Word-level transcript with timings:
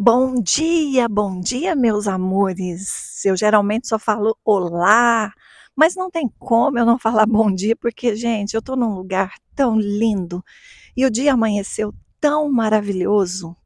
Bom 0.00 0.40
dia, 0.40 1.08
bom 1.08 1.40
dia, 1.40 1.74
meus 1.74 2.06
amores. 2.06 3.24
Eu 3.24 3.36
geralmente 3.36 3.88
só 3.88 3.98
falo 3.98 4.38
olá, 4.44 5.32
mas 5.74 5.96
não 5.96 6.08
tem 6.08 6.28
como 6.38 6.78
eu 6.78 6.86
não 6.86 6.96
falar 6.96 7.26
bom 7.26 7.52
dia, 7.52 7.74
porque, 7.74 8.14
gente, 8.14 8.54
eu 8.54 8.62
tô 8.62 8.76
num 8.76 8.94
lugar 8.94 9.34
tão 9.56 9.76
lindo 9.76 10.40
e 10.96 11.04
o 11.04 11.10
dia 11.10 11.32
amanheceu 11.32 11.92
tão 12.20 12.48
maravilhoso. 12.48 13.56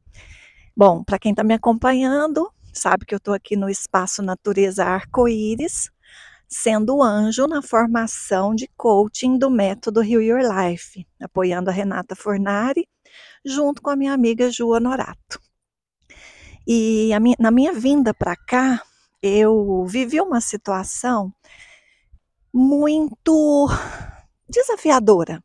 Bom, 0.75 1.05
para 1.05 1.19
quem 1.19 1.33
está 1.33 1.45
me 1.45 1.53
acompanhando, 1.53 2.51
sabe 2.73 3.05
que 3.05 3.15
eu 3.15 3.19
estou 3.19 3.35
aqui 3.35 3.55
no 3.55 3.69
espaço 3.69 4.23
Natureza 4.23 4.87
Arco-Íris, 4.87 5.91
sendo 6.49 7.03
anjo 7.03 7.47
na 7.47 7.61
formação 7.61 8.55
de 8.55 8.71
coaching 8.75 9.37
do 9.37 9.51
método 9.51 10.03
Heal 10.03 10.23
Your 10.23 10.41
Life, 10.41 11.07
apoiando 11.21 11.69
a 11.69 11.75
Renata 11.75 12.17
Fornari, 12.17 12.89
junto 13.45 13.83
com 13.83 13.91
a 13.91 13.97
minha 13.97 14.15
amiga 14.15 14.51
Ju 14.51 14.69
Honorato. 14.71 15.42
E 16.67 17.11
minha, 17.21 17.37
na 17.39 17.51
minha 17.51 17.73
vinda 17.73 18.15
para 18.15 18.37
cá, 18.37 18.83
eu 19.23 19.85
vivi 19.87 20.21
uma 20.21 20.41
situação 20.41 21.33
muito 22.53 23.69
desafiadora. 24.49 25.43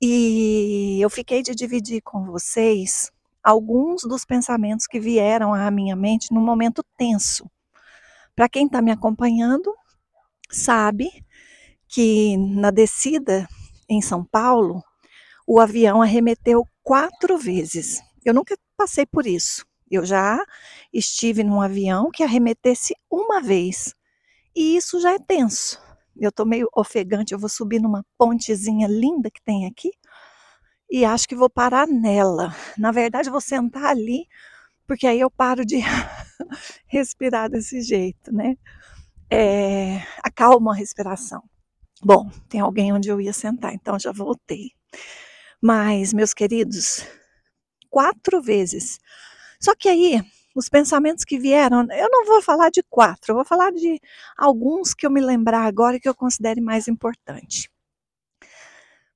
E 0.00 0.98
eu 1.00 1.10
fiquei 1.10 1.42
de 1.42 1.54
dividir 1.54 2.00
com 2.02 2.24
vocês 2.24 3.10
alguns 3.42 4.02
dos 4.02 4.24
pensamentos 4.24 4.86
que 4.86 5.00
vieram 5.00 5.52
à 5.52 5.70
minha 5.70 5.96
mente 5.96 6.32
num 6.32 6.40
momento 6.40 6.84
tenso. 6.96 7.50
Para 8.34 8.48
quem 8.48 8.66
está 8.66 8.80
me 8.80 8.90
acompanhando, 8.90 9.74
sabe 10.50 11.10
que 11.88 12.36
na 12.36 12.70
descida 12.70 13.46
em 13.88 14.00
São 14.00 14.24
Paulo, 14.24 14.82
o 15.46 15.58
avião 15.58 16.00
arremeteu 16.00 16.64
quatro 16.82 17.36
vezes. 17.36 18.00
Eu 18.24 18.32
nunca 18.32 18.56
passei 18.76 19.04
por 19.04 19.26
isso. 19.26 19.66
Eu 19.90 20.04
já 20.04 20.38
estive 20.92 21.42
num 21.42 21.60
avião 21.60 22.10
que 22.10 22.22
arremetesse 22.22 22.94
uma 23.10 23.40
vez. 23.42 23.94
E 24.54 24.76
isso 24.76 25.00
já 25.00 25.12
é 25.14 25.18
tenso. 25.18 25.80
Eu 26.16 26.30
estou 26.30 26.46
meio 26.46 26.68
ofegante, 26.74 27.32
eu 27.32 27.38
vou 27.38 27.48
subir 27.48 27.80
numa 27.80 28.04
pontezinha 28.18 28.86
linda 28.88 29.30
que 29.30 29.42
tem 29.42 29.66
aqui 29.66 29.90
e 30.90 31.04
acho 31.04 31.28
que 31.28 31.36
vou 31.36 31.48
parar 31.48 31.86
nela. 31.86 32.54
Na 32.76 32.90
verdade, 32.90 33.30
vou 33.30 33.40
sentar 33.40 33.84
ali, 33.84 34.26
porque 34.86 35.06
aí 35.06 35.20
eu 35.20 35.30
paro 35.30 35.64
de 35.64 35.78
respirar 36.86 37.48
desse 37.48 37.80
jeito, 37.80 38.32
né? 38.34 38.56
É, 39.30 39.98
acalma 40.22 40.72
a 40.72 40.74
respiração. 40.74 41.42
Bom, 42.02 42.28
tem 42.48 42.60
alguém 42.60 42.92
onde 42.92 43.08
eu 43.08 43.20
ia 43.20 43.32
sentar, 43.32 43.72
então 43.74 43.98
já 43.98 44.10
voltei. 44.10 44.72
Mas, 45.62 46.12
meus 46.12 46.34
queridos, 46.34 47.04
quatro 47.90 48.42
vezes 48.42 48.98
só 49.60 49.74
que 49.74 49.88
aí, 49.88 50.22
os 50.54 50.68
pensamentos 50.68 51.24
que 51.24 51.38
vieram, 51.38 51.86
eu 51.92 52.08
não 52.10 52.24
vou 52.24 52.42
falar 52.42 52.70
de 52.70 52.82
quatro, 52.88 53.32
eu 53.32 53.36
vou 53.36 53.44
falar 53.44 53.70
de 53.72 54.00
alguns 54.36 54.94
que 54.94 55.06
eu 55.06 55.10
me 55.10 55.20
lembrar 55.20 55.64
agora 55.64 55.96
e 55.96 56.00
que 56.00 56.08
eu 56.08 56.14
considere 56.14 56.60
mais 56.60 56.88
importante. 56.88 57.70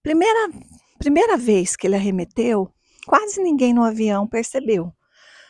Primeira, 0.03 0.51
primeira 0.99 1.37
vez 1.37 1.77
que 1.77 1.87
ele 1.87 1.97
arremeteu, 1.97 2.71
quase 3.07 3.43
ninguém 3.43 3.73
no 3.73 3.83
avião 3.83 4.29
percebeu, 4.29 4.93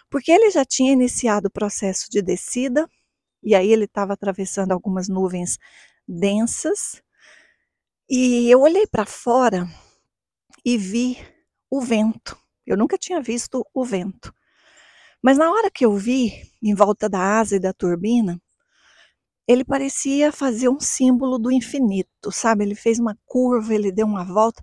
porque 0.08 0.30
ele 0.30 0.50
já 0.50 0.64
tinha 0.64 0.92
iniciado 0.92 1.48
o 1.48 1.50
processo 1.50 2.08
de 2.10 2.22
descida, 2.22 2.88
e 3.42 3.54
aí 3.54 3.70
ele 3.72 3.84
estava 3.84 4.12
atravessando 4.14 4.72
algumas 4.72 5.08
nuvens 5.08 5.58
densas, 6.06 7.02
e 8.08 8.48
eu 8.50 8.60
olhei 8.60 8.86
para 8.86 9.04
fora 9.04 9.66
e 10.64 10.78
vi 10.78 11.18
o 11.70 11.80
vento. 11.80 12.38
Eu 12.66 12.76
nunca 12.76 12.96
tinha 12.96 13.20
visto 13.20 13.66
o 13.74 13.84
vento. 13.84 14.32
Mas 15.24 15.38
na 15.38 15.50
hora 15.50 15.70
que 15.70 15.86
eu 15.86 15.96
vi, 15.96 16.34
em 16.62 16.74
volta 16.74 17.08
da 17.08 17.38
asa 17.38 17.56
e 17.56 17.58
da 17.58 17.72
turbina, 17.72 18.38
ele 19.48 19.64
parecia 19.64 20.30
fazer 20.30 20.68
um 20.68 20.78
símbolo 20.78 21.38
do 21.38 21.50
infinito, 21.50 22.30
sabe? 22.30 22.62
Ele 22.62 22.74
fez 22.74 22.98
uma 22.98 23.16
curva, 23.24 23.74
ele 23.74 23.90
deu 23.90 24.06
uma 24.06 24.22
volta. 24.22 24.62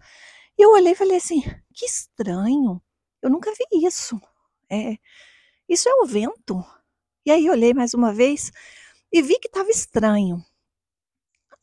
E 0.56 0.64
eu 0.64 0.70
olhei 0.70 0.92
e 0.92 0.96
falei 0.96 1.18
assim: 1.18 1.42
que 1.74 1.84
estranho, 1.84 2.80
eu 3.24 3.30
nunca 3.32 3.52
vi 3.52 3.88
isso. 3.88 4.22
É, 4.70 4.98
isso 5.68 5.90
é 5.90 5.96
o 5.96 6.06
vento. 6.06 6.64
E 7.26 7.32
aí 7.32 7.50
olhei 7.50 7.74
mais 7.74 7.96
uma 7.96 8.14
vez 8.14 8.52
e 9.12 9.20
vi 9.20 9.40
que 9.40 9.48
estava 9.48 9.72
estranho. 9.72 10.46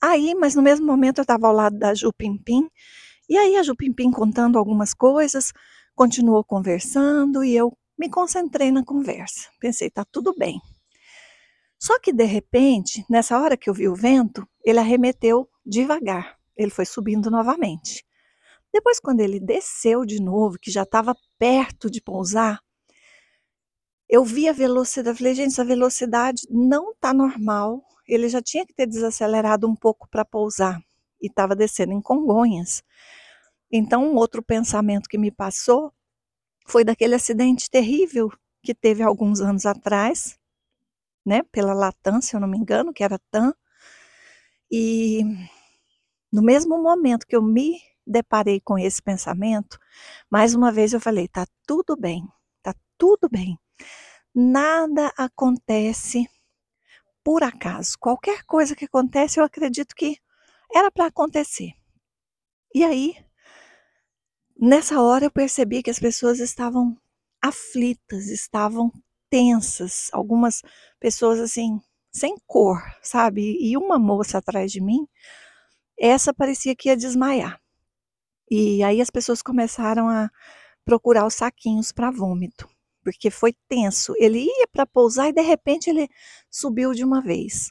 Aí, 0.02 0.34
mas 0.34 0.56
no 0.56 0.62
mesmo 0.62 0.84
momento 0.84 1.18
eu 1.18 1.22
estava 1.22 1.46
ao 1.46 1.52
lado 1.54 1.78
da 1.78 1.94
Ju 1.94 2.12
Pimpim, 2.12 2.68
e 3.28 3.38
aí 3.38 3.54
a 3.54 3.62
Ju 3.62 3.76
Pimpim 3.76 4.10
contando 4.10 4.58
algumas 4.58 4.92
coisas, 4.92 5.52
continuou 5.94 6.42
conversando 6.42 7.44
e 7.44 7.54
eu 7.56 7.72
me 7.98 8.08
concentrei 8.08 8.70
na 8.70 8.84
conversa. 8.84 9.48
Pensei, 9.58 9.90
tá 9.90 10.04
tudo 10.04 10.34
bem. 10.38 10.60
Só 11.78 11.98
que 12.00 12.12
de 12.12 12.24
repente, 12.24 13.04
nessa 13.08 13.38
hora 13.38 13.56
que 13.56 13.68
eu 13.68 13.74
vi 13.74 13.88
o 13.88 13.94
vento, 13.94 14.46
ele 14.64 14.78
arremeteu 14.78 15.48
devagar. 15.64 16.36
Ele 16.56 16.70
foi 16.70 16.84
subindo 16.84 17.30
novamente. 17.30 18.04
Depois, 18.72 19.00
quando 19.00 19.20
ele 19.20 19.40
desceu 19.40 20.04
de 20.04 20.20
novo, 20.20 20.58
que 20.60 20.70
já 20.70 20.82
estava 20.82 21.16
perto 21.38 21.90
de 21.90 22.02
pousar, 22.02 22.60
eu 24.08 24.24
vi 24.24 24.48
a 24.48 24.52
velocidade. 24.52 25.18
Falei, 25.18 25.34
gente, 25.34 25.52
essa 25.52 25.64
velocidade 25.64 26.42
não 26.50 26.92
está 26.92 27.14
normal. 27.14 27.82
Ele 28.06 28.28
já 28.28 28.42
tinha 28.42 28.66
que 28.66 28.74
ter 28.74 28.86
desacelerado 28.86 29.68
um 29.68 29.76
pouco 29.76 30.08
para 30.10 30.24
pousar 30.24 30.80
e 31.20 31.26
estava 31.26 31.54
descendo 31.54 31.92
em 31.92 32.00
Congonhas. 32.00 32.82
Então, 33.70 34.04
um 34.04 34.16
outro 34.16 34.42
pensamento 34.42 35.08
que 35.08 35.18
me 35.18 35.30
passou 35.30 35.92
foi 36.68 36.84
daquele 36.84 37.14
acidente 37.14 37.70
terrível 37.70 38.30
que 38.62 38.74
teve 38.74 39.02
alguns 39.02 39.40
anos 39.40 39.64
atrás, 39.64 40.38
né, 41.24 41.42
pela 41.50 41.72
Latam, 41.72 42.20
se 42.20 42.36
eu 42.36 42.40
não 42.40 42.48
me 42.48 42.58
engano, 42.58 42.92
que 42.92 43.02
era 43.02 43.18
TAM. 43.30 43.54
E 44.70 45.22
no 46.32 46.42
mesmo 46.42 46.80
momento 46.82 47.26
que 47.26 47.34
eu 47.34 47.42
me 47.42 47.80
deparei 48.06 48.60
com 48.60 48.78
esse 48.78 49.02
pensamento, 49.02 49.78
mais 50.30 50.54
uma 50.54 50.70
vez 50.70 50.92
eu 50.92 51.00
falei: 51.00 51.26
tá 51.28 51.46
tudo 51.66 51.96
bem, 51.96 52.26
tá 52.62 52.74
tudo 52.98 53.28
bem. 53.30 53.58
Nada 54.34 55.12
acontece 55.16 56.28
por 57.24 57.42
acaso. 57.42 57.96
Qualquer 57.98 58.44
coisa 58.44 58.76
que 58.76 58.84
acontece, 58.84 59.40
eu 59.40 59.44
acredito 59.44 59.94
que 59.94 60.18
era 60.74 60.90
para 60.90 61.06
acontecer. 61.06 61.72
E 62.74 62.84
aí, 62.84 63.16
Nessa 64.60 65.00
hora 65.00 65.24
eu 65.24 65.30
percebi 65.30 65.84
que 65.84 65.90
as 65.90 66.00
pessoas 66.00 66.40
estavam 66.40 66.96
aflitas, 67.40 68.26
estavam 68.26 68.92
tensas, 69.30 70.08
algumas 70.12 70.62
pessoas 70.98 71.38
assim, 71.38 71.80
sem 72.10 72.34
cor, 72.44 72.82
sabe? 73.00 73.56
E 73.60 73.76
uma 73.76 74.00
moça 74.00 74.38
atrás 74.38 74.72
de 74.72 74.80
mim, 74.80 75.06
essa 75.96 76.34
parecia 76.34 76.74
que 76.74 76.88
ia 76.88 76.96
desmaiar. 76.96 77.60
E 78.50 78.82
aí 78.82 79.00
as 79.00 79.10
pessoas 79.10 79.42
começaram 79.42 80.08
a 80.08 80.28
procurar 80.84 81.24
os 81.24 81.34
saquinhos 81.34 81.92
para 81.92 82.10
vômito, 82.10 82.68
porque 83.04 83.30
foi 83.30 83.54
tenso. 83.68 84.12
Ele 84.16 84.40
ia 84.40 84.66
para 84.72 84.84
pousar 84.84 85.28
e 85.28 85.32
de 85.32 85.42
repente 85.42 85.88
ele 85.88 86.08
subiu 86.50 86.92
de 86.94 87.04
uma 87.04 87.22
vez. 87.22 87.70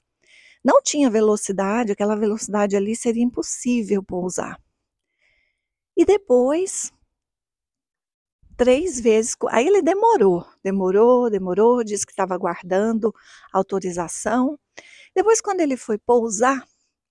Não 0.64 0.82
tinha 0.82 1.10
velocidade, 1.10 1.92
aquela 1.92 2.16
velocidade 2.16 2.78
ali 2.78 2.96
seria 2.96 3.24
impossível 3.24 4.02
pousar. 4.02 4.58
E 5.98 6.06
depois, 6.06 6.94
três 8.56 9.00
vezes, 9.00 9.36
aí 9.50 9.66
ele 9.66 9.82
demorou, 9.82 10.46
demorou, 10.64 11.28
demorou, 11.28 11.84
disse 11.84 12.06
que 12.06 12.12
estava 12.12 12.36
aguardando 12.36 13.12
autorização. 13.52 14.60
Depois, 15.16 15.42
quando 15.42 15.62
ele 15.62 15.76
foi 15.76 15.98
pousar, 15.98 16.64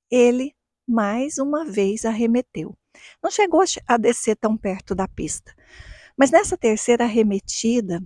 ele 0.08 0.54
mais 0.86 1.38
uma 1.38 1.64
vez 1.64 2.04
arremeteu. 2.04 2.76
Não 3.20 3.28
chegou 3.28 3.62
a 3.88 3.96
descer 3.96 4.36
tão 4.36 4.56
perto 4.56 4.94
da 4.94 5.08
pista. 5.08 5.52
Mas 6.16 6.30
nessa 6.30 6.56
terceira 6.56 7.04
arremetida, 7.04 8.00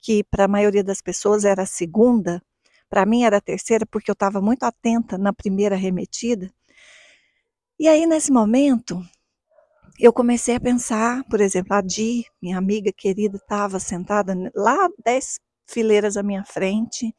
que 0.00 0.22
para 0.22 0.44
a 0.44 0.48
maioria 0.48 0.84
das 0.84 1.02
pessoas 1.02 1.44
era 1.44 1.62
a 1.62 1.66
segunda, 1.66 2.40
para 2.88 3.04
mim 3.04 3.24
era 3.24 3.38
a 3.38 3.40
terceira, 3.40 3.84
porque 3.84 4.10
eu 4.10 4.14
estava 4.14 4.40
muito 4.40 4.62
atenta 4.62 5.18
na 5.18 5.32
primeira 5.32 5.74
arremetida. 5.74 6.54
E 7.78 7.88
aí, 7.88 8.06
nesse 8.06 8.30
momento, 8.30 9.04
eu 9.98 10.12
comecei 10.12 10.56
a 10.56 10.60
pensar, 10.60 11.22
por 11.24 11.40
exemplo, 11.40 11.74
a 11.74 11.80
Di, 11.80 12.24
minha 12.42 12.58
amiga 12.58 12.92
querida, 12.92 13.36
estava 13.36 13.78
sentada 13.78 14.34
lá 14.54 14.88
dez 15.04 15.38
fileiras 15.66 16.16
à 16.16 16.22
minha 16.22 16.44
frente. 16.44 17.14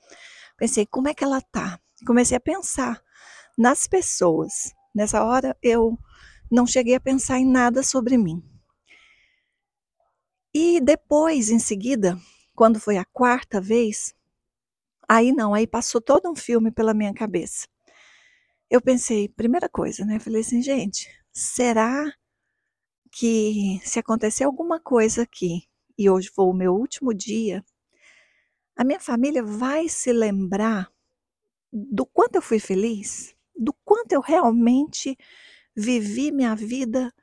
Pensei, 0.57 0.86
como 0.86 1.07
é 1.07 1.13
que 1.13 1.24
ela 1.24 1.42
tá? 1.42 1.80
Comecei 2.06 2.36
a 2.38 2.39
pensar 2.39 3.01
nas 3.57 3.88
pessoas. 3.88 4.74
Nessa 4.94 5.24
hora 5.24 5.57
eu 5.62 5.98
não 6.51 6.68
cheguei 6.68 6.95
a 6.95 7.00
pensar 7.00 7.39
em 7.39 7.45
nada 7.45 7.81
sobre 7.81 8.18
mim. 8.18 8.44
E 10.54 10.80
depois, 10.80 11.50
em 11.50 11.60
seguida, 11.60 12.18
quando 12.56 12.80
foi 12.80 12.98
a 12.98 13.06
quarta 13.06 13.60
vez, 13.60 14.13
aí 15.07 15.31
não, 15.31 15.54
aí 15.54 15.68
passou 15.68 16.00
todo 16.01 16.30
um 16.30 16.36
filme 16.36 16.71
pela 16.71 16.94
minha 16.94 17.13
cabeça. 17.13 17.68
Eu 18.69 18.81
pensei, 18.81 19.28
primeira 19.30 19.69
coisa, 19.69 20.06
né? 20.06 20.19
Falei 20.19 20.42
assim, 20.42 20.62
gente, 20.62 21.10
será 21.33 22.12
que 23.18 23.80
se 23.82 23.98
acontecer 23.98 24.44
alguma 24.44 24.78
coisa 24.78 25.22
aqui 25.22 25.64
e 25.98 26.10
hoje 26.10 26.30
for 26.30 26.50
o 26.50 26.54
meu 26.54 26.76
último 26.76 27.14
dia, 27.14 27.64
a 28.76 28.84
minha 28.84 29.00
família 29.00 29.42
vai 29.42 29.88
se 29.88 30.12
lembrar 30.12 30.92
do 31.72 32.06
quanto 32.06 32.36
eu 32.36 32.42
fui 32.42 32.60
feliz, 32.60 33.34
do 33.58 33.72
quanto 33.86 34.12
eu 34.12 34.20
realmente 34.20 35.18
vivi 35.74 36.30
minha 36.30 36.54
vida 36.56 37.14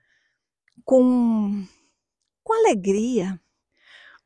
com 0.83 1.63
com 2.43 2.55
alegria, 2.55 3.39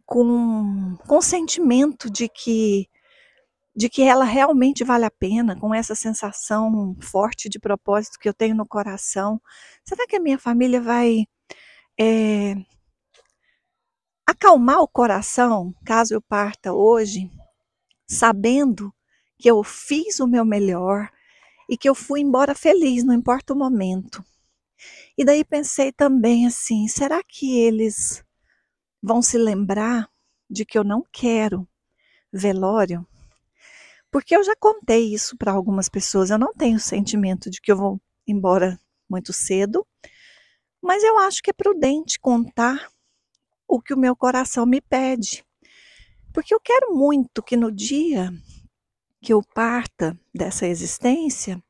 com 0.04 0.96
com 1.08 1.20
sentimento 1.20 2.08
de 2.08 2.28
que 2.28 2.88
de 3.74 3.90
que 3.90 4.02
ela 4.02 4.24
realmente 4.24 4.84
vale 4.84 5.04
a 5.04 5.10
pena, 5.10 5.58
com 5.58 5.74
essa 5.74 5.96
sensação 5.96 6.96
forte 7.02 7.48
de 7.48 7.58
propósito 7.58 8.18
que 8.20 8.28
eu 8.28 8.32
tenho 8.34 8.54
no 8.54 8.66
coração. 8.66 9.40
Será 9.84 10.06
que 10.06 10.16
a 10.16 10.20
minha 10.20 10.38
família 10.38 10.80
vai, 10.80 11.26
eh 11.98 12.54
acalmar 14.28 14.80
o 14.80 14.88
coração, 14.88 15.72
caso 15.84 16.12
eu 16.14 16.20
parta 16.20 16.72
hoje, 16.72 17.30
sabendo 18.08 18.92
que 19.38 19.50
eu 19.50 19.62
fiz 19.62 20.20
o 20.20 20.26
meu 20.26 20.44
melhor 20.44 21.10
e 21.68 21.76
que 21.76 21.88
eu 21.88 21.94
fui 21.94 22.20
embora 22.20 22.54
feliz, 22.54 23.04
não 23.04 23.14
importa 23.14 23.52
o 23.52 23.56
momento. 23.56 24.24
E 25.16 25.24
daí 25.24 25.44
pensei 25.44 25.92
também 25.92 26.46
assim: 26.46 26.88
será 26.88 27.22
que 27.26 27.58
eles 27.58 28.24
vão 29.02 29.22
se 29.22 29.38
lembrar 29.38 30.08
de 30.50 30.64
que 30.64 30.78
eu 30.78 30.84
não 30.84 31.04
quero 31.12 31.68
velório? 32.32 33.06
Porque 34.10 34.36
eu 34.36 34.44
já 34.44 34.54
contei 34.56 35.12
isso 35.12 35.36
para 35.36 35.52
algumas 35.52 35.88
pessoas, 35.88 36.30
eu 36.30 36.38
não 36.38 36.54
tenho 36.54 36.78
sentimento 36.80 37.50
de 37.50 37.60
que 37.60 37.70
eu 37.72 37.76
vou 37.76 38.00
embora 38.26 38.78
muito 39.08 39.32
cedo, 39.32 39.86
mas 40.86 41.02
eu 41.02 41.18
acho 41.18 41.42
que 41.42 41.50
é 41.50 41.52
prudente 41.52 42.18
contar 42.18 42.88
o 43.66 43.80
que 43.80 43.92
o 43.92 43.98
meu 43.98 44.14
coração 44.14 44.64
me 44.64 44.80
pede. 44.80 45.44
Porque 46.32 46.54
eu 46.54 46.60
quero 46.60 46.94
muito 46.94 47.42
que 47.42 47.56
no 47.56 47.72
dia 47.72 48.30
que 49.20 49.32
eu 49.32 49.42
parta 49.42 50.18
dessa 50.32 50.66
existência, 50.66 51.62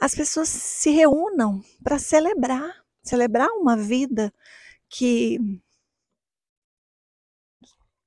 as 0.00 0.14
pessoas 0.14 0.48
se 0.48 0.90
reúnam 0.90 1.62
para 1.82 1.98
celebrar, 1.98 2.84
celebrar 3.02 3.48
uma 3.52 3.76
vida 3.76 4.32
que 4.88 5.38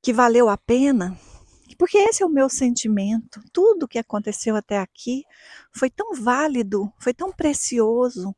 que 0.02 0.14
valeu 0.14 0.50
a 0.50 0.56
pena, 0.56 1.18
porque 1.80 1.98
esse 1.98 2.22
é 2.22 2.26
o 2.26 2.30
meu 2.30 2.48
sentimento. 2.48 3.42
Tudo 3.52 3.88
que 3.88 3.98
aconteceu 3.98 4.56
até 4.56 4.78
aqui 4.78 5.24
foi 5.72 5.90
tão 5.90 6.14
válido, 6.14 6.94
foi 7.00 7.12
tão 7.12 7.32
precioso. 7.32 8.36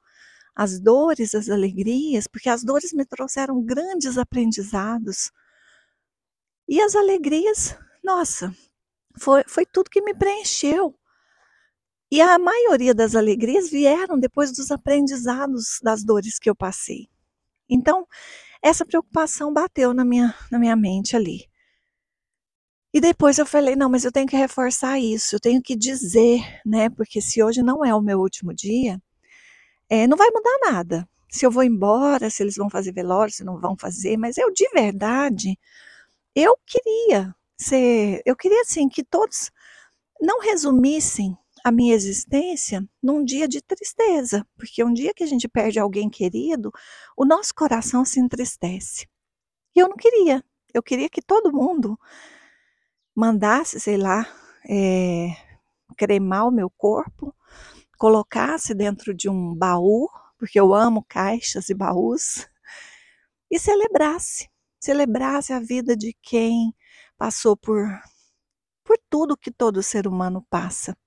As 0.60 0.80
dores, 0.80 1.36
as 1.36 1.50
alegrias, 1.50 2.26
porque 2.26 2.50
as 2.50 2.64
dores 2.64 2.92
me 2.92 3.06
trouxeram 3.06 3.62
grandes 3.62 4.18
aprendizados. 4.18 5.32
E 6.68 6.82
as 6.82 6.96
alegrias, 6.96 7.78
nossa, 8.04 8.52
foi, 9.20 9.44
foi 9.48 9.68
tudo 9.68 9.92
que 9.92 10.02
me 10.02 10.16
preencheu. 10.16 10.96
E 12.12 12.20
a 12.20 12.40
maioria 12.40 12.96
das 12.96 13.16
alegrias 13.16 13.70
vieram 13.70 14.18
depois 14.18 14.52
dos 14.52 14.72
aprendizados 14.72 15.80
das 15.84 16.04
dores 16.04 16.40
que 16.40 16.50
eu 16.50 16.56
passei. 16.56 17.08
Então, 17.70 18.08
essa 18.60 18.84
preocupação 18.84 19.54
bateu 19.54 19.94
na 19.94 20.04
minha, 20.04 20.34
na 20.52 20.58
minha 20.58 20.76
mente 20.76 21.16
ali. 21.16 21.48
E 22.92 23.00
depois 23.00 23.38
eu 23.38 23.46
falei, 23.46 23.76
não, 23.76 23.92
mas 23.92 24.06
eu 24.06 24.12
tenho 24.12 24.26
que 24.26 24.36
reforçar 24.36 24.98
isso, 24.98 25.36
eu 25.36 25.40
tenho 25.40 25.62
que 25.62 25.76
dizer, 25.76 26.42
né? 26.66 26.90
Porque 26.90 27.22
se 27.22 27.44
hoje 27.44 27.62
não 27.62 27.86
é 27.86 27.94
o 27.94 28.02
meu 28.02 28.20
último 28.20 28.56
dia, 28.56 29.00
é, 29.90 30.08
não 30.08 30.18
vai 30.18 30.30
mudar 30.32 30.72
nada. 30.72 31.10
Se 31.30 31.46
eu 31.46 31.52
vou 31.52 31.64
embora, 31.64 32.30
se 32.30 32.44
eles 32.44 32.56
vão 32.56 32.70
fazer 32.70 32.92
velório, 32.94 33.34
se 33.34 33.44
não 33.44 33.60
vão 33.60 33.76
fazer, 33.78 34.18
mas 34.18 34.38
eu 34.38 34.52
de 34.52 34.68
verdade, 34.74 35.58
eu 36.36 36.58
queria 36.66 37.36
ser, 37.58 38.22
eu 38.26 38.36
queria 38.36 38.62
assim 38.62 38.88
que 38.88 39.04
todos 39.04 39.52
não 40.22 40.40
resumissem 40.42 41.38
a 41.64 41.72
minha 41.72 41.94
existência 41.94 42.88
num 43.04 43.24
dia 43.24 43.48
de 43.48 43.62
tristeza, 43.62 44.48
porque 44.56 44.84
um 44.84 44.94
dia 44.94 45.14
que 45.14 45.24
a 45.24 45.28
gente 45.28 45.48
perde 45.48 45.80
alguém 45.80 46.10
querido, 46.10 46.72
o 47.16 47.26
nosso 47.26 47.54
coração 47.54 48.06
se 48.06 48.20
entristece. 48.20 49.08
E 49.76 49.80
eu 49.80 49.90
não 49.90 49.98
queria. 49.98 50.44
Eu 50.74 50.82
queria 50.82 51.10
que 51.10 51.22
todo 51.22 51.52
mundo 51.52 52.00
mandasse, 53.16 53.80
sei 53.80 53.98
lá, 53.98 54.28
é, 54.70 55.36
cremar 55.98 56.48
o 56.48 56.52
meu 56.52 56.70
corpo, 56.70 57.34
colocasse 57.98 58.74
dentro 58.74 59.14
de 59.14 59.30
um 59.30 59.54
baú, 59.56 60.10
porque 60.38 60.60
eu 60.60 60.74
amo 60.74 61.06
caixas 61.08 61.70
e 61.70 61.74
baús, 61.74 62.48
e 63.50 63.60
celebrasse, 63.60 64.50
celebrasse 64.80 65.54
a 65.54 65.60
vida 65.60 65.96
de 65.96 66.16
quem 66.22 66.74
passou 67.18 67.56
por 67.58 67.88
por 68.84 68.98
tudo 69.10 69.36
que 69.36 69.52
todo 69.52 69.84
ser 69.84 70.08
humano 70.08 70.46
passa. 70.50 70.98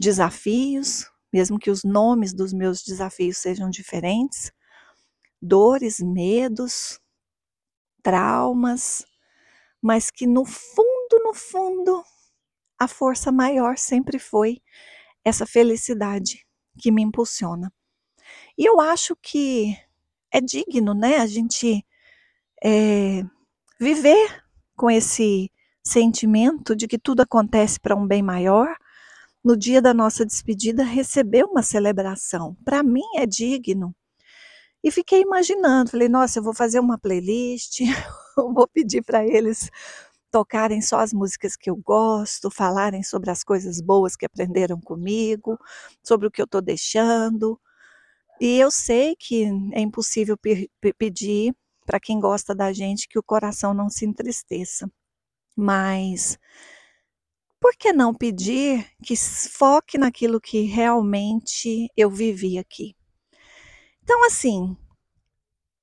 Desafios, 0.00 1.08
mesmo 1.32 1.60
que 1.60 1.70
os 1.70 1.84
nomes 1.84 2.34
dos 2.34 2.52
meus 2.52 2.82
desafios 2.82 3.38
sejam 3.38 3.70
diferentes, 3.70 4.50
dores, 5.40 6.00
medos, 6.00 6.98
traumas, 8.02 9.04
mas 9.80 10.10
que 10.10 10.26
no 10.26 10.44
fundo, 10.44 11.20
no 11.22 11.34
fundo, 11.34 12.02
a 12.78 12.88
força 12.88 13.30
maior 13.30 13.78
sempre 13.78 14.18
foi 14.18 14.60
essa 15.24 15.46
felicidade 15.46 16.46
que 16.78 16.90
me 16.90 17.02
impulsiona. 17.02 17.72
E 18.58 18.68
eu 18.68 18.80
acho 18.80 19.16
que 19.16 19.76
é 20.30 20.40
digno, 20.40 20.94
né, 20.94 21.18
a 21.18 21.26
gente 21.26 21.84
é, 22.62 23.22
viver 23.80 24.44
com 24.76 24.90
esse 24.90 25.50
sentimento 25.86 26.74
de 26.74 26.88
que 26.88 26.98
tudo 26.98 27.20
acontece 27.20 27.78
para 27.78 27.94
um 27.94 28.06
bem 28.06 28.22
maior, 28.22 28.76
no 29.44 29.56
dia 29.56 29.82
da 29.82 29.92
nossa 29.92 30.24
despedida, 30.24 30.82
receber 30.82 31.44
uma 31.44 31.62
celebração. 31.62 32.56
Para 32.64 32.82
mim 32.82 33.04
é 33.16 33.26
digno. 33.26 33.94
E 34.82 34.90
fiquei 34.90 35.20
imaginando, 35.22 35.90
falei, 35.90 36.08
nossa, 36.08 36.38
eu 36.38 36.42
vou 36.42 36.54
fazer 36.54 36.80
uma 36.80 36.98
playlist, 36.98 37.80
vou 38.36 38.66
pedir 38.66 39.02
para 39.02 39.24
eles 39.26 39.70
tocarem 40.34 40.82
só 40.82 40.98
as 40.98 41.12
músicas 41.12 41.54
que 41.54 41.70
eu 41.70 41.76
gosto, 41.76 42.50
falarem 42.50 43.04
sobre 43.04 43.30
as 43.30 43.44
coisas 43.44 43.80
boas 43.80 44.16
que 44.16 44.26
aprenderam 44.26 44.80
comigo, 44.80 45.56
sobre 46.02 46.26
o 46.26 46.30
que 46.30 46.42
eu 46.42 46.44
estou 46.44 46.60
deixando. 46.60 47.56
E 48.40 48.58
eu 48.58 48.68
sei 48.68 49.14
que 49.14 49.44
é 49.72 49.80
impossível 49.80 50.36
pe 50.36 50.68
pedir 50.98 51.54
para 51.86 52.00
quem 52.00 52.18
gosta 52.18 52.52
da 52.52 52.72
gente 52.72 53.06
que 53.06 53.16
o 53.16 53.22
coração 53.22 53.72
não 53.72 53.88
se 53.88 54.04
entristeça. 54.04 54.90
Mas 55.56 56.36
por 57.60 57.76
que 57.76 57.92
não 57.92 58.12
pedir 58.12 58.84
que 59.04 59.14
foque 59.16 59.96
naquilo 59.96 60.40
que 60.40 60.62
realmente 60.62 61.88
eu 61.96 62.10
vivi 62.10 62.58
aqui? 62.58 62.96
Então, 64.02 64.26
assim, 64.26 64.76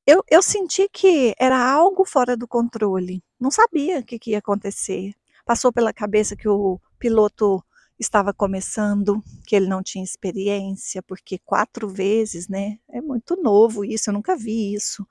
eu, 0.06 0.24
eu 0.30 0.42
senti 0.42 0.90
que 0.90 1.34
era 1.40 1.58
algo 1.58 2.06
fora 2.06 2.36
do 2.36 2.48
controle. 2.48 3.24
Não 3.40 3.52
sabia 3.52 4.00
o 4.00 4.04
que, 4.04 4.20
que 4.20 4.32
ia 4.32 4.40
acontecer. 4.40 5.14
Passou 5.46 5.72
pela 5.72 5.94
cabeça 5.94 6.36
que 6.36 6.48
o 6.48 6.80
piloto 7.00 7.64
estava 8.00 8.34
começando, 8.34 9.24
que 9.46 9.56
ele 9.56 9.68
não 9.68 9.84
tinha 9.84 10.04
experiência, 10.04 11.04
porque 11.04 11.38
quatro 11.40 11.88
vezes, 11.88 12.48
né? 12.48 12.80
É 12.90 13.00
muito 13.02 13.36
novo 13.36 13.86
isso, 13.86 14.10
eu 14.10 14.14
nunca 14.14 14.36
vi 14.36 14.74
isso. 14.74 15.06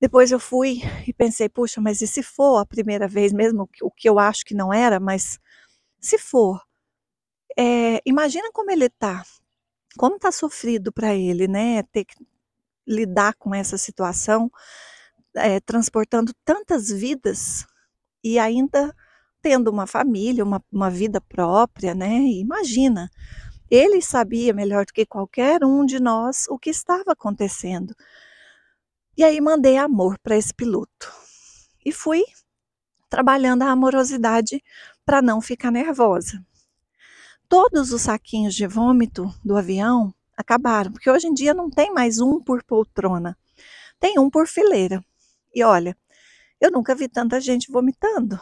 Depois 0.00 0.30
eu 0.30 0.38
fui 0.40 0.80
e 1.06 1.12
pensei, 1.12 1.48
puxa, 1.48 1.80
mas 1.80 2.00
e 2.00 2.06
se 2.06 2.22
for 2.22 2.58
a 2.58 2.66
primeira 2.66 3.08
vez, 3.08 3.32
mesmo 3.32 3.68
o 3.82 3.90
que 3.90 4.08
eu 4.08 4.18
acho 4.18 4.44
que 4.44 4.54
não 4.54 4.72
era, 4.72 5.00
mas 5.00 5.38
se 6.00 6.16
for, 6.18 6.62
é, 7.58 8.00
imagina 8.06 8.50
como 8.52 8.70
ele 8.70 8.86
está, 8.86 9.24
como 9.98 10.16
está 10.16 10.30
sofrido 10.32 10.92
para 10.92 11.14
ele, 11.14 11.48
né? 11.48 11.82
Ter 11.84 12.06
lidar 12.88 13.34
com 13.34 13.54
essa 13.54 13.76
situação, 13.76 14.50
é, 15.36 15.60
transportando 15.60 16.32
tantas 16.44 16.88
vidas 16.88 17.66
e 18.24 18.38
ainda 18.38 18.94
tendo 19.42 19.70
uma 19.70 19.86
família, 19.86 20.42
uma, 20.42 20.62
uma 20.72 20.90
vida 20.90 21.20
própria, 21.20 21.94
né? 21.94 22.18
Imagina, 22.18 23.10
ele 23.70 24.00
sabia 24.00 24.52
melhor 24.54 24.86
do 24.86 24.92
que 24.92 25.04
qualquer 25.04 25.62
um 25.64 25.84
de 25.84 26.00
nós 26.00 26.46
o 26.48 26.58
que 26.58 26.70
estava 26.70 27.12
acontecendo. 27.12 27.94
E 29.16 29.22
aí 29.22 29.40
mandei 29.40 29.76
amor 29.76 30.18
para 30.18 30.36
esse 30.36 30.54
piloto. 30.54 31.12
E 31.84 31.92
fui 31.92 32.24
trabalhando 33.08 33.62
a 33.62 33.70
amorosidade 33.70 34.62
para 35.04 35.22
não 35.22 35.40
ficar 35.40 35.70
nervosa. 35.70 36.44
Todos 37.48 37.92
os 37.92 38.02
saquinhos 38.02 38.54
de 38.54 38.66
vômito 38.66 39.32
do 39.44 39.56
avião 39.56 40.14
acabaram, 40.38 40.92
porque 40.92 41.10
hoje 41.10 41.26
em 41.26 41.34
dia 41.34 41.52
não 41.52 41.68
tem 41.68 41.92
mais 41.92 42.20
um 42.20 42.40
por 42.40 42.62
poltrona, 42.62 43.36
tem 43.98 44.18
um 44.20 44.30
por 44.30 44.46
fileira. 44.46 45.04
E 45.52 45.64
olha, 45.64 45.96
eu 46.60 46.70
nunca 46.70 46.94
vi 46.94 47.08
tanta 47.08 47.40
gente 47.40 47.72
vomitando. 47.72 48.38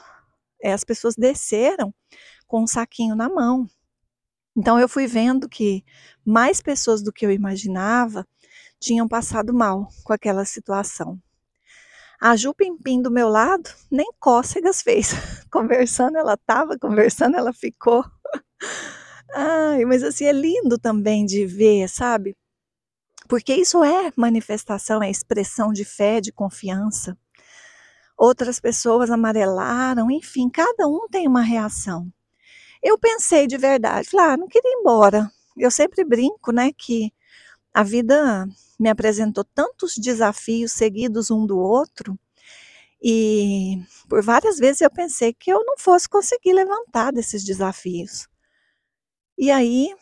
É, 0.63 0.73
as 0.73 0.85
pessoas 0.85 1.15
desceram 1.17 1.95
com 2.47 2.63
um 2.63 2.67
saquinho 2.67 3.17
na 3.17 3.31
mão. 3.31 3.67
Então 4.55 4.79
eu 4.79 4.89
fui 4.89 5.07
vendo 5.07 5.49
que 5.49 5.83
mais 6.25 6.61
pessoas 6.61 7.03
do 7.03 7.13
que 7.13 7.25
eu 7.25 7.31
imaginava 7.31 8.27
tinham 8.79 9.09
passado 9.09 9.55
mal 9.55 9.89
com 10.05 10.13
aquela 10.13 10.45
situação. 10.45 11.19
A 12.21 12.37
Ju 12.37 12.55
Pimpim 12.55 13.01
do 13.01 13.11
meu 13.11 13.29
lado 13.29 13.71
nem 13.91 14.11
cócegas 14.19 14.83
fez. 14.83 15.13
Conversando 15.51 16.19
ela 16.19 16.35
estava, 16.35 16.79
conversando 16.79 17.37
ela 17.37 17.53
ficou. 17.53 18.05
Ai, 19.35 19.85
mas 19.85 20.03
assim, 20.03 20.25
é 20.25 20.33
lindo 20.33 20.79
também 20.79 21.25
de 21.25 21.47
ver, 21.47 21.89
sabe? 21.89 22.35
Porque 23.29 23.55
isso 23.55 23.85
é 23.85 24.13
manifestação, 24.17 25.03
é 25.03 25.11
expressão 25.11 25.73
de 25.73 25.85
fé, 25.85 26.21
de 26.21 26.33
confiança. 26.33 27.17
Outras 28.19 28.61
pessoas 28.61 29.11
amarelaram, 29.11 30.11
enfim, 30.11 30.49
cada 30.51 30.87
um 30.89 31.07
tem 31.11 31.29
uma 31.29 31.43
reação. 31.43 32.11
Eu 32.83 32.99
pensei 32.99 33.47
de 33.47 33.59
verdade, 33.59 34.11
falei, 34.11 34.27
ah, 34.35 34.37
não 34.39 34.49
queria 34.49 34.71
ir 34.71 34.81
embora. 34.81 35.31
Eu 35.57 35.71
sempre 35.71 36.05
brinco, 36.05 36.53
né, 36.53 36.73
que 36.77 37.13
a 37.75 37.83
vida 37.85 38.47
me 38.81 38.91
apresentou 38.91 39.45
tantos 39.45 39.95
desafios 39.97 40.73
seguidos 40.73 41.31
um 41.31 41.47
do 41.47 41.59
outro, 41.59 42.19
e 43.03 43.79
por 44.09 44.23
várias 44.25 44.59
vezes 44.59 44.83
eu 44.83 44.91
pensei 44.91 45.35
que 45.35 45.53
eu 45.53 45.65
não 45.65 45.79
fosse 45.79 46.09
conseguir 46.09 46.55
levantar 46.55 47.13
desses 47.13 47.45
desafios. 47.45 48.29
E 49.39 49.51
aí, 49.51 49.95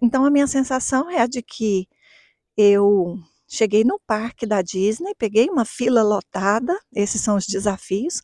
então 0.00 0.24
a 0.24 0.30
minha 0.30 0.46
sensação 0.46 1.10
é 1.10 1.20
a 1.20 1.26
de 1.26 1.42
que 1.42 1.86
eu 2.56 3.18
cheguei 3.46 3.84
no 3.84 4.00
parque 4.06 4.46
da 4.46 4.62
Disney, 4.62 5.14
peguei 5.16 5.48
uma 5.50 5.64
fila 5.64 6.02
lotada, 6.02 6.78
esses 6.94 7.20
são 7.20 7.36
os 7.36 7.46
desafios, 7.46 8.22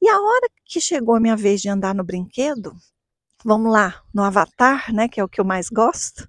e 0.00 0.08
a 0.08 0.18
hora 0.18 0.48
que 0.64 0.80
chegou 0.80 1.14
a 1.14 1.20
minha 1.20 1.36
vez 1.36 1.60
de 1.60 1.68
andar 1.68 1.94
no 1.94 2.02
brinquedo, 2.02 2.74
vamos 3.44 3.70
lá, 3.70 4.02
no 4.14 4.22
Avatar, 4.22 4.92
né, 4.92 5.08
que 5.08 5.20
é 5.20 5.24
o 5.24 5.28
que 5.28 5.40
eu 5.40 5.44
mais 5.44 5.68
gosto, 5.68 6.28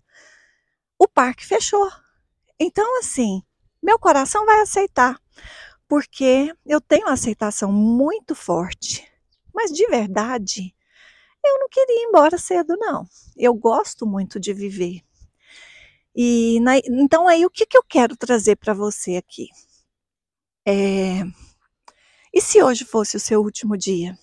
o 0.99 1.07
parque 1.07 1.45
fechou. 1.45 1.89
Então, 2.59 2.99
assim, 2.99 3.41
meu 3.81 3.97
coração 3.97 4.45
vai 4.45 4.61
aceitar, 4.61 5.19
porque 5.87 6.53
eu 6.65 6.81
tenho 6.81 7.07
uma 7.07 7.13
aceitação 7.13 7.71
muito 7.71 8.35
forte. 8.35 9.09
Mas 9.53 9.71
de 9.71 9.87
verdade, 9.87 10.75
eu 11.43 11.59
não 11.59 11.69
queria 11.69 12.03
ir 12.03 12.07
embora 12.07 12.37
cedo, 12.37 12.75
não. 12.77 13.07
Eu 13.35 13.53
gosto 13.53 14.05
muito 14.05 14.39
de 14.39 14.53
viver. 14.53 15.01
E 16.15 16.59
na, 16.59 16.77
então 16.77 17.27
aí 17.27 17.45
o 17.45 17.49
que, 17.49 17.65
que 17.65 17.77
eu 17.77 17.83
quero 17.83 18.15
trazer 18.15 18.55
para 18.55 18.73
você 18.73 19.15
aqui? 19.15 19.49
É, 20.65 21.23
e 22.33 22.41
se 22.41 22.63
hoje 22.63 22.85
fosse 22.85 23.17
o 23.17 23.19
seu 23.19 23.41
último 23.41 23.77
dia? 23.77 24.17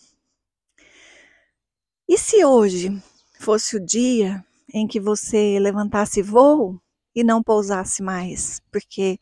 E 2.09 2.19
se 2.19 2.45
hoje 2.45 2.91
fosse 3.39 3.77
o 3.77 3.85
dia 3.85 4.45
em 4.73 4.87
que 4.87 4.99
você 4.99 5.59
levantasse 5.61 6.23
voo 6.23 6.81
e 7.15 7.23
não 7.23 7.43
pousasse 7.43 8.03
mais? 8.03 8.61
Porque 8.71 9.19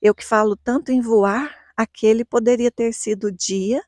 eu 0.00 0.14
que 0.14 0.24
falo 0.24 0.56
tanto 0.56 0.92
em 0.92 1.00
voar, 1.00 1.52
aquele 1.76 2.24
poderia 2.24 2.70
ter 2.70 2.92
sido 2.92 3.28
o 3.28 3.32
dia 3.32 3.82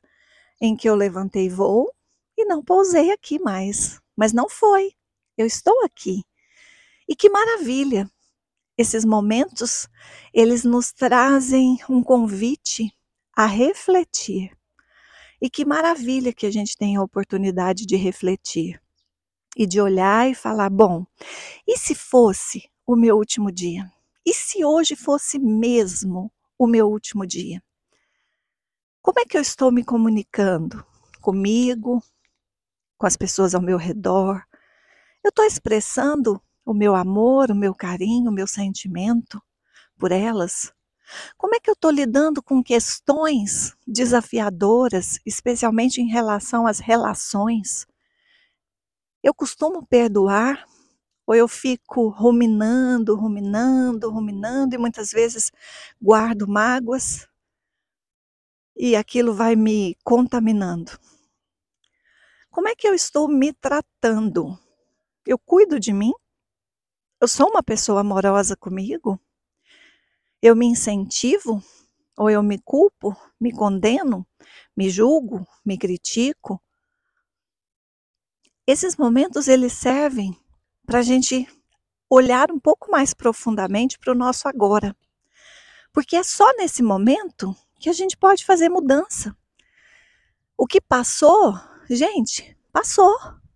em 0.59 0.75
que 0.75 0.89
eu 0.89 0.95
levantei 0.95 1.49
voo 1.49 1.94
e 2.37 2.45
não 2.45 2.63
pousei 2.63 3.11
aqui 3.11 3.39
mais. 3.39 3.99
Mas 4.15 4.33
não 4.33 4.49
foi. 4.49 4.93
Eu 5.37 5.45
estou 5.45 5.83
aqui. 5.83 6.23
E 7.07 7.15
que 7.15 7.29
maravilha! 7.29 8.09
Esses 8.77 9.05
momentos, 9.05 9.87
eles 10.33 10.63
nos 10.63 10.91
trazem 10.91 11.77
um 11.89 12.03
convite 12.03 12.91
a 13.35 13.45
refletir. 13.45 14.51
E 15.41 15.49
que 15.49 15.65
maravilha 15.65 16.33
que 16.33 16.45
a 16.45 16.51
gente 16.51 16.75
tem 16.75 16.95
a 16.95 17.03
oportunidade 17.03 17.85
de 17.85 17.95
refletir 17.95 18.81
e 19.55 19.65
de 19.65 19.79
olhar 19.79 20.29
e 20.29 20.35
falar: 20.35 20.69
bom, 20.69 21.05
e 21.65 21.77
se 21.77 21.95
fosse 21.95 22.69
o 22.85 22.95
meu 22.95 23.15
último 23.15 23.51
dia? 23.51 23.89
E 24.25 24.33
se 24.33 24.65
hoje 24.65 24.95
fosse 24.95 25.39
mesmo 25.39 26.31
o 26.57 26.67
meu 26.67 26.89
último 26.89 27.25
dia? 27.25 27.61
Como 29.01 29.19
é 29.19 29.25
que 29.25 29.37
eu 29.37 29.41
estou 29.41 29.71
me 29.71 29.83
comunicando 29.83 30.85
comigo, 31.21 32.01
com 32.97 33.05
as 33.05 33.17
pessoas 33.17 33.55
ao 33.55 33.61
meu 33.61 33.77
redor? 33.77 34.43
Eu 35.23 35.29
estou 35.29 35.45
expressando 35.45 36.41
o 36.65 36.73
meu 36.73 36.95
amor, 36.95 37.51
o 37.51 37.55
meu 37.55 37.73
carinho, 37.73 38.29
o 38.29 38.33
meu 38.33 38.47
sentimento 38.47 39.41
por 39.97 40.11
elas? 40.11 40.73
Como 41.37 41.55
é 41.55 41.59
que 41.59 41.69
eu 41.69 41.73
estou 41.73 41.91
lidando 41.91 42.41
com 42.41 42.63
questões 42.63 43.75
desafiadoras, 43.87 45.19
especialmente 45.25 46.01
em 46.01 46.07
relação 46.07 46.65
às 46.65 46.79
relações? 46.79 47.85
Eu 49.23 49.33
costumo 49.33 49.85
perdoar 49.85 50.65
ou 51.27 51.35
eu 51.35 51.47
fico 51.47 52.09
ruminando, 52.09 53.15
ruminando, 53.15 54.09
ruminando 54.11 54.75
e 54.75 54.77
muitas 54.77 55.11
vezes 55.11 55.51
guardo 56.01 56.47
mágoas 56.47 57.27
e 58.75 58.95
aquilo 58.95 59.33
vai 59.33 59.55
me 59.55 59.95
contaminando? 60.03 60.91
Como 62.55 62.69
é 62.69 62.73
que 62.73 62.87
eu 62.87 62.93
estou 62.93 63.27
me 63.27 63.51
tratando? 63.51 64.57
Eu 65.27 65.37
cuido 65.37 65.77
de 65.77 65.91
mim? 65.91 66.13
Eu 67.19 67.27
sou 67.27 67.49
uma 67.49 67.61
pessoa 67.61 67.99
amorosa 67.99 68.55
comigo? 68.55 69.19
Eu 70.41 70.55
me 70.55 70.65
incentivo? 70.65 71.61
Ou 72.17 72.29
eu 72.29 72.41
me 72.41 72.57
culpo, 72.57 73.13
me 73.37 73.51
condeno, 73.51 74.25
me 74.73 74.89
julgo, 74.89 75.45
me 75.65 75.77
critico? 75.77 76.63
Esses 78.65 78.95
momentos 78.95 79.49
eles 79.49 79.73
servem 79.73 80.33
para 80.85 80.99
a 80.99 81.03
gente 81.03 81.45
olhar 82.09 82.53
um 82.53 82.59
pouco 82.59 82.89
mais 82.89 83.13
profundamente 83.13 83.99
para 83.99 84.13
o 84.13 84.17
nosso 84.17 84.47
agora. 84.47 84.95
Porque 85.91 86.15
é 86.15 86.23
só 86.23 86.49
nesse 86.53 86.81
momento 86.81 87.53
que 87.81 87.89
a 87.89 87.93
gente 87.93 88.15
pode 88.15 88.45
fazer 88.45 88.69
mudança. 88.69 89.35
O 90.57 90.65
que 90.65 90.79
passou, 90.79 91.53
gente, 91.89 92.57
passou. 92.71 93.15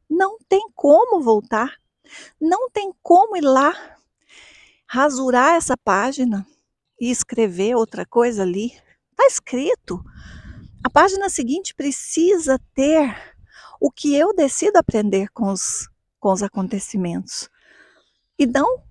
Não 0.10 0.38
tem 0.48 0.68
como 0.76 1.22
voltar. 1.22 1.78
Não 2.40 2.70
tem 2.70 2.92
como 3.04 3.38
ir 3.38 3.42
lá, 3.42 3.74
rasurar 4.88 5.56
essa 5.56 5.78
página 5.78 6.46
e 7.00 7.12
escrever 7.12 7.76
outra 7.76 8.06
coisa 8.06 8.42
ali. 8.42 8.74
Está 9.12 9.28
escrito. 9.28 10.04
A 10.84 10.90
página 10.90 11.30
seguinte 11.30 11.76
precisa 11.76 12.60
ter 12.74 13.16
o 13.80 13.92
que 13.92 14.16
eu 14.16 14.34
decido 14.34 14.78
aprender 14.78 15.30
com 15.30 15.52
os, 15.52 15.88
com 16.20 16.32
os 16.32 16.42
acontecimentos. 16.42 17.50
E 18.38 18.48
não 18.48 18.84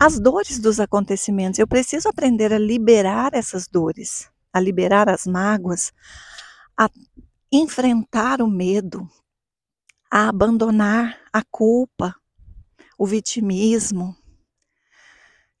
as 0.00 0.18
dores 0.20 0.58
dos 0.58 0.78
acontecimentos. 0.78 1.58
Eu 1.58 1.66
preciso 1.66 2.08
aprender 2.08 2.52
a 2.52 2.58
liberar 2.58 3.34
essas 3.34 3.66
dores, 3.66 4.30
a 4.52 4.60
liberar 4.60 5.08
as 5.08 5.26
mágoas, 5.26 5.92
a 6.76 6.88
enfrentar 7.50 8.42
o 8.42 8.48
medo, 8.48 9.08
a 10.10 10.28
abandonar 10.28 11.18
a 11.32 11.42
culpa, 11.42 12.14
o 12.98 13.06
vitimismo 13.06 14.16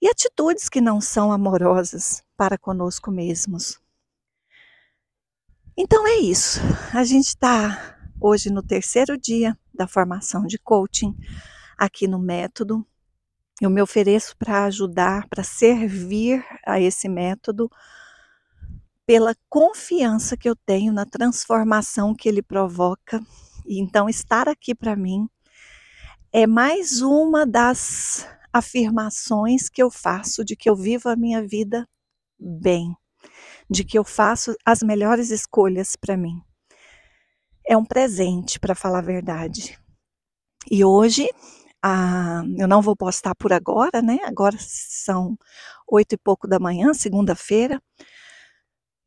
e 0.00 0.08
atitudes 0.08 0.68
que 0.68 0.80
não 0.80 1.00
são 1.00 1.32
amorosas 1.32 2.22
para 2.36 2.58
conosco 2.58 3.10
mesmos. 3.10 3.80
Então 5.76 6.06
é 6.06 6.16
isso. 6.16 6.60
A 6.92 7.04
gente 7.04 7.28
está 7.28 7.96
hoje 8.20 8.50
no 8.50 8.62
terceiro 8.62 9.16
dia 9.16 9.56
da 9.72 9.86
formação 9.86 10.44
de 10.44 10.58
coaching 10.58 11.16
aqui 11.76 12.06
no 12.06 12.18
método. 12.18 12.86
Eu 13.60 13.70
me 13.70 13.80
ofereço 13.80 14.36
para 14.36 14.64
ajudar, 14.64 15.28
para 15.28 15.42
servir 15.42 16.44
a 16.66 16.80
esse 16.80 17.08
método 17.08 17.70
pela 19.08 19.34
confiança 19.48 20.36
que 20.36 20.46
eu 20.46 20.54
tenho 20.54 20.92
na 20.92 21.06
transformação 21.06 22.14
que 22.14 22.28
ele 22.28 22.42
provoca. 22.42 23.22
E 23.66 23.80
então 23.80 24.06
estar 24.06 24.46
aqui 24.46 24.74
para 24.74 24.94
mim 24.94 25.26
é 26.30 26.46
mais 26.46 27.00
uma 27.00 27.46
das 27.46 28.28
afirmações 28.52 29.70
que 29.70 29.82
eu 29.82 29.90
faço 29.90 30.44
de 30.44 30.54
que 30.54 30.68
eu 30.68 30.76
vivo 30.76 31.08
a 31.08 31.16
minha 31.16 31.42
vida 31.42 31.88
bem, 32.38 32.94
de 33.70 33.82
que 33.82 33.98
eu 33.98 34.04
faço 34.04 34.54
as 34.62 34.82
melhores 34.82 35.30
escolhas 35.30 35.96
para 35.96 36.14
mim. 36.14 36.42
É 37.66 37.78
um 37.78 37.86
presente, 37.86 38.60
para 38.60 38.74
falar 38.74 38.98
a 38.98 39.02
verdade. 39.02 39.78
E 40.70 40.84
hoje, 40.84 41.26
ah, 41.82 42.42
eu 42.58 42.68
não 42.68 42.82
vou 42.82 42.94
postar 42.94 43.34
por 43.34 43.54
agora, 43.54 44.02
né? 44.02 44.18
Agora 44.24 44.58
são 44.60 45.34
oito 45.90 46.12
e 46.12 46.18
pouco 46.18 46.46
da 46.46 46.58
manhã, 46.58 46.92
segunda-feira. 46.92 47.80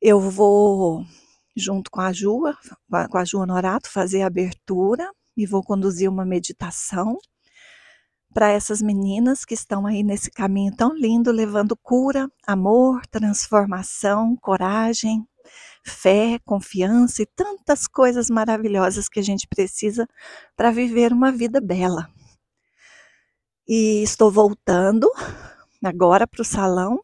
Eu 0.03 0.20
vou, 0.20 1.05
junto 1.55 1.91
com 1.91 2.01
a 2.01 2.12
Ju, 2.12 2.41
com 3.12 3.17
a 3.20 3.24
Ju 3.24 3.38
Honorato, 3.38 3.88
fazer 3.88 4.24
a 4.24 4.27
abertura 4.27 5.08
e 5.38 5.46
vou 5.46 5.63
conduzir 5.63 6.10
uma 6.10 6.25
meditação 6.25 7.20
para 8.34 8.50
essas 8.50 8.81
meninas 8.81 9.46
que 9.46 9.53
estão 9.53 9.86
aí 9.86 10.01
nesse 10.01 10.31
caminho 10.31 10.75
tão 10.75 10.96
lindo, 10.96 11.31
levando 11.31 11.77
cura, 11.77 12.27
amor, 12.48 13.05
transformação, 13.12 14.36
coragem, 14.38 15.24
fé, 15.86 16.39
confiança 16.46 17.22
e 17.22 17.27
tantas 17.27 17.86
coisas 17.86 18.27
maravilhosas 18.27 19.08
que 19.08 19.20
a 19.20 19.24
gente 19.24 19.48
precisa 19.48 20.08
para 20.55 20.72
viver 20.72 21.13
uma 21.13 21.31
vida 21.31 21.62
bela. 21.62 22.10
E 23.67 24.01
estou 24.01 24.31
voltando 24.31 25.12
agora 25.84 26.25
para 26.25 26.41
o 26.41 26.46
salão 26.46 27.03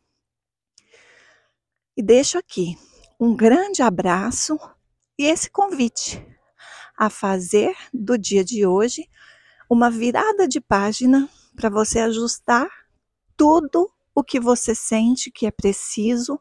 e 1.95 2.01
deixo 2.01 2.39
aqui 2.39 2.75
um 3.19 3.35
grande 3.35 3.81
abraço 3.81 4.59
e 5.17 5.25
esse 5.25 5.49
convite 5.49 6.23
a 6.95 7.09
fazer 7.09 7.75
do 7.93 8.17
dia 8.17 8.43
de 8.43 8.65
hoje 8.65 9.09
uma 9.69 9.89
virada 9.89 10.47
de 10.47 10.61
página 10.61 11.27
para 11.55 11.69
você 11.69 11.99
ajustar 11.99 12.67
tudo 13.35 13.91
o 14.13 14.23
que 14.23 14.39
você 14.39 14.75
sente 14.75 15.31
que 15.31 15.45
é 15.47 15.51
preciso 15.51 16.39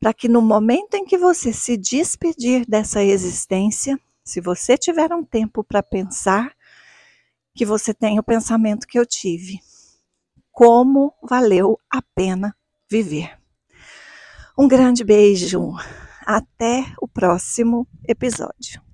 para 0.00 0.14
que 0.14 0.28
no 0.28 0.40
momento 0.40 0.94
em 0.94 1.04
que 1.04 1.18
você 1.18 1.52
se 1.52 1.76
despedir 1.76 2.64
dessa 2.66 3.02
existência, 3.02 3.98
se 4.24 4.40
você 4.40 4.78
tiver 4.78 5.12
um 5.12 5.24
tempo 5.24 5.64
para 5.64 5.82
pensar, 5.82 6.54
que 7.52 7.66
você 7.66 7.92
tenha 7.92 8.20
o 8.20 8.24
pensamento 8.24 8.86
que 8.86 8.96
eu 8.96 9.04
tive. 9.04 9.58
Como 10.52 11.12
valeu 11.20 11.80
a 11.90 12.00
pena 12.00 12.56
viver. 12.88 13.36
Um 14.58 14.66
grande 14.66 15.04
beijo. 15.04 15.72
Até 16.26 16.84
o 17.00 17.06
próximo 17.06 17.86
episódio. 18.08 18.87